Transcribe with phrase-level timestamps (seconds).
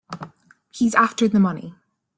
[0.71, 1.75] He's after the money.